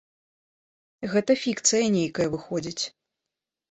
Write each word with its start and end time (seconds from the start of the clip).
Гэта 1.13 1.37
фікцыя 1.43 1.85
нейкая 2.01 2.27
выходзіць. 2.37 2.83